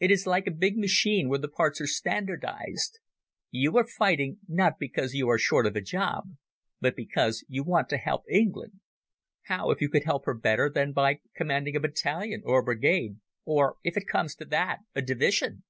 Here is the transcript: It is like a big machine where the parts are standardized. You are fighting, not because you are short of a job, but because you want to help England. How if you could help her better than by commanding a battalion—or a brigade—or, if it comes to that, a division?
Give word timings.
It 0.00 0.10
is 0.10 0.26
like 0.26 0.46
a 0.46 0.50
big 0.50 0.76
machine 0.76 1.30
where 1.30 1.38
the 1.38 1.48
parts 1.48 1.80
are 1.80 1.86
standardized. 1.86 2.98
You 3.50 3.78
are 3.78 3.86
fighting, 3.86 4.36
not 4.46 4.74
because 4.78 5.14
you 5.14 5.30
are 5.30 5.38
short 5.38 5.64
of 5.64 5.74
a 5.74 5.80
job, 5.80 6.24
but 6.78 6.94
because 6.94 7.42
you 7.48 7.64
want 7.64 7.88
to 7.88 7.96
help 7.96 8.24
England. 8.28 8.80
How 9.44 9.70
if 9.70 9.80
you 9.80 9.88
could 9.88 10.04
help 10.04 10.26
her 10.26 10.34
better 10.34 10.68
than 10.68 10.92
by 10.92 11.20
commanding 11.34 11.74
a 11.74 11.80
battalion—or 11.80 12.58
a 12.58 12.62
brigade—or, 12.64 13.78
if 13.82 13.96
it 13.96 14.06
comes 14.06 14.34
to 14.34 14.44
that, 14.44 14.80
a 14.94 15.00
division? 15.00 15.62